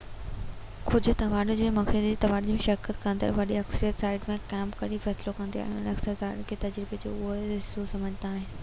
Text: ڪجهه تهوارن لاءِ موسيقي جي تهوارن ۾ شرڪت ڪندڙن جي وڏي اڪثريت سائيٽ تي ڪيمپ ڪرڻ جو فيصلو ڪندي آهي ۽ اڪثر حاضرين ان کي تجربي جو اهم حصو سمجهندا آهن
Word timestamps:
ڪجهه 0.85 1.13
تهوارن 1.17 1.51
لاءِ 1.57 1.73
موسيقي 1.75 1.99
جي 2.05 2.13
تهوارن 2.23 2.47
۾ 2.53 2.55
شرڪت 2.67 3.03
ڪندڙن 3.03 3.33
جي 3.33 3.37
وڏي 3.41 3.59
اڪثريت 3.61 4.03
سائيٽ 4.05 4.25
تي 4.31 4.39
ڪيمپ 4.55 4.81
ڪرڻ 4.81 4.95
جو 4.97 5.01
فيصلو 5.05 5.37
ڪندي 5.43 5.63
آهي 5.67 5.77
۽ 5.85 5.93
اڪثر 5.95 6.13
حاضرين 6.21 6.41
ان 6.43 6.49
کي 6.53 6.61
تجربي 6.67 7.03
جو 7.07 7.15
اهم 7.21 7.47
حصو 7.55 7.89
سمجهندا 7.97 8.35
آهن 8.37 8.51